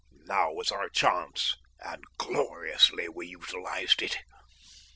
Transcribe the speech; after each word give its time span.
Now 0.25 0.51
was 0.51 0.71
our 0.71 0.89
chance, 0.89 1.55
and 1.79 2.01
gloriously 2.17 3.07
we 3.07 3.27
utilised 3.27 4.01
it. 4.01 4.17